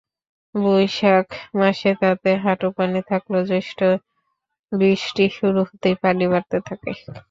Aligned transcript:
বৈশাখ 0.55 1.27
মাসে 1.55 1.91
তাতে 2.01 2.29
হাঁটুপানি 2.43 2.99
থাকলেও 3.09 3.47
জ্যৈষ্ঠে 3.49 3.89
বৃষ্টি 4.71 5.25
শুরু 5.37 5.59
হতেই 5.67 5.95
পানি 6.03 6.25
বাড়তে 6.31 6.57
থাকে। 6.67 6.91